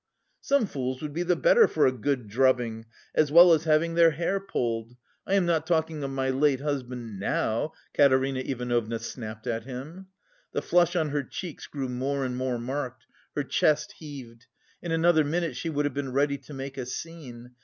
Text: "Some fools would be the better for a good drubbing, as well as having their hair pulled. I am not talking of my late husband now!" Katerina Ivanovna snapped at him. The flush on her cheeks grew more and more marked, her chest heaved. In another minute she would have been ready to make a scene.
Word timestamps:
"Some 0.39 0.65
fools 0.65 0.99
would 1.03 1.13
be 1.13 1.21
the 1.21 1.35
better 1.35 1.67
for 1.67 1.85
a 1.85 1.91
good 1.91 2.27
drubbing, 2.27 2.87
as 3.13 3.31
well 3.31 3.53
as 3.53 3.65
having 3.65 3.93
their 3.93 4.09
hair 4.09 4.39
pulled. 4.39 4.95
I 5.27 5.35
am 5.35 5.45
not 5.45 5.67
talking 5.67 6.03
of 6.03 6.09
my 6.09 6.31
late 6.31 6.59
husband 6.59 7.19
now!" 7.19 7.73
Katerina 7.95 8.39
Ivanovna 8.39 8.97
snapped 8.97 9.45
at 9.45 9.65
him. 9.65 10.07
The 10.53 10.63
flush 10.63 10.95
on 10.95 11.09
her 11.09 11.21
cheeks 11.21 11.67
grew 11.67 11.87
more 11.87 12.25
and 12.25 12.35
more 12.35 12.57
marked, 12.57 13.05
her 13.35 13.43
chest 13.43 13.91
heaved. 13.99 14.47
In 14.81 14.91
another 14.91 15.23
minute 15.23 15.55
she 15.55 15.69
would 15.69 15.85
have 15.85 15.93
been 15.93 16.11
ready 16.13 16.39
to 16.39 16.53
make 16.55 16.79
a 16.79 16.87
scene. 16.87 17.51